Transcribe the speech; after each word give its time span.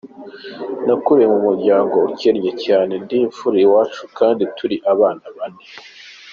Nakuriye 0.85 1.27
mu 1.33 1.39
muryango 1.47 1.95
ukennye 2.09 2.51
cyane, 2.63 2.93
ndi 3.03 3.17
imfura 3.25 3.57
iwacu 3.65 4.03
kandi 4.17 4.43
turi 4.57 4.75
abana 4.91 5.25
bane. 5.35 5.63